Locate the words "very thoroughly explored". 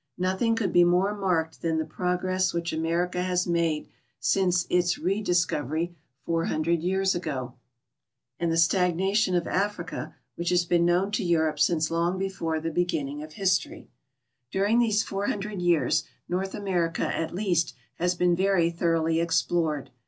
18.35-19.91